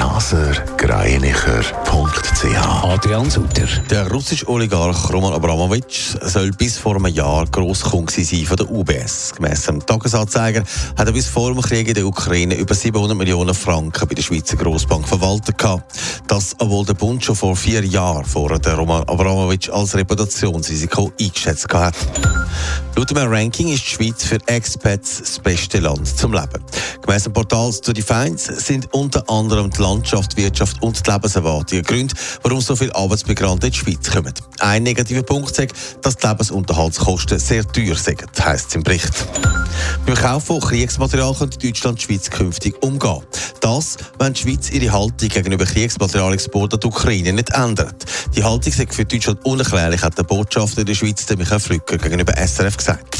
[0.00, 3.66] blasergreinicher.ch Adrian Sutter.
[3.90, 9.34] Der russische Oligarch Roman Abramowitsch soll bis vor einem Jahr Grosskunde sein von der UBS.
[9.36, 10.62] Gemäss dem Tagesanzeiger
[10.96, 14.22] hat er bis vor dem Krieg in der Ukraine über 700 Millionen Franken bei der
[14.22, 15.92] Schweizer Grossbank verwaltet gehabt.
[16.26, 21.70] Das, obwohl der Bund schon vor vier Jahren vor der Roman Abramowitsch als Reputationsrisiko eingeschätzt
[21.74, 21.94] hat.
[22.96, 26.62] Laut einem Ranking ist die Schweiz für Expats das beste Land zum Leben.
[27.02, 32.14] Gemäss dem Portal Study Finds sind unter anderem die Landschaft, Wirtschaft und die Lebenserwartung Gründe,
[32.42, 34.34] warum so viele Arbeitsmigranten in die Schweiz kommen.
[34.58, 39.26] Ein negativer Punkt ist, dass die Lebensunterhaltskosten sehr teuer sind, heisst es im Bericht.
[40.04, 43.22] Beim Kauf von Kriegsmaterial könnte Deutschland die Schweiz künftig umgehen.
[43.60, 48.04] Das, wenn die Schweiz ihre Haltung gegenüber Kriegsmaterialexport an die Ukraine nicht ändert.
[48.34, 52.32] Die Haltung ist für Deutschland unerklärlich, hat der Botschafter in der Schweiz, Michael Flücker, gegenüber
[52.36, 53.18] SRF gesagt.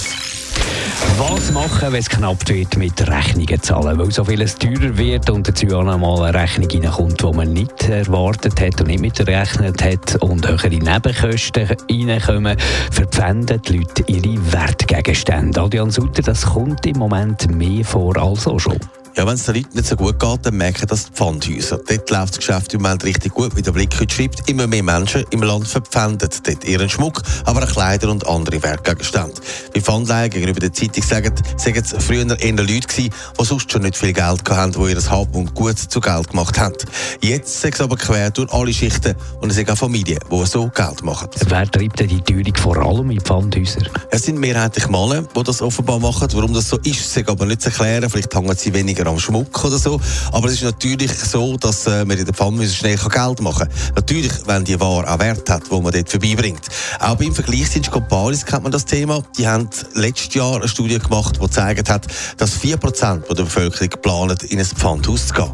[1.18, 3.98] Was machen, wenn es knapp wird mit Rechnungen zahlen?
[3.98, 7.52] Weil so vieles teurer wird und dazu auch noch mal eine Rechnung reinkommt, die man
[7.52, 12.56] nicht erwartet hat und nicht mit gerechnet hat und höhere Nebenkosten reinkommen,
[12.90, 15.60] verpfänden die Leute ihre Wertgegenstände.
[15.60, 18.78] Adrian Sutter, das kommt im Moment mehr vor als auch schon.
[19.16, 21.78] Ja, wenn es den Leuten nicht so gut geht, dann merken das die Pfandhäuser.
[21.78, 24.48] Dort läuft das Geschäft im Moment richtig gut, wie der Blick heute schreibt.
[24.48, 29.34] Immer mehr Menschen im Land verpfänden dort ihren Schmuck, aber auch Kleider und andere Wertgegenstände.
[29.74, 33.82] Wie Pfandleiher gegenüber der Zeitung sagen, sagen es früher eher Leute gewesen, die sonst schon
[33.82, 36.74] nicht viel Geld hatten, die ihr Hab und Gut zu Geld gemacht haben.
[37.20, 40.68] Jetzt sind es aber quer durch alle Schichten und es sind auch Familien, die so
[40.68, 41.28] Geld machen.
[41.48, 43.88] Wer treibt denn die Teuerung vor allem in Pfandhäusern?
[44.10, 46.28] Es sind mehrheitlich Männer, die das offenbar machen.
[46.32, 48.08] Warum das so ist, ist aber nicht zu erklären.
[48.08, 50.00] Vielleicht hängen sie weniger weniger am Schmuck oder so.
[50.32, 53.94] Aber es ist natürlich so, dass äh, man in der Pfannmüsse schnell Geld machen kann.
[53.96, 56.62] Natürlich, wenn die Ware auch Wert hat, wo man dort vorbeibringt.
[56.98, 59.22] Auch beim Vergleichsdienst Comparis kennt man das Thema.
[59.38, 62.06] Die haben letztes Jahr eine Studie gemacht, die gezeigt hat,
[62.36, 65.52] dass 4% der Bevölkerung planen, in ein Pfandhaus zu gehen.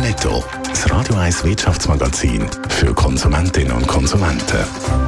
[0.00, 5.07] Netto, das Radio 1 Wirtschaftsmagazin für Konsumentinnen und Konsumenten.